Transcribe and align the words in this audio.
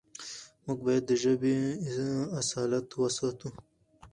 موږ 0.65 0.79
بايد 0.85 1.03
د 1.07 1.11
ژبې 1.23 1.55
اصالت 2.39 2.87
وساتو. 3.01 3.49